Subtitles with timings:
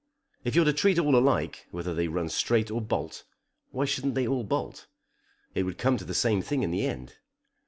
[0.43, 3.23] If you're to treat all alike, whether they run straight or bolt,
[3.69, 4.87] why shouldn't they all bolt?
[5.53, 7.17] It would come to the same thing in the end.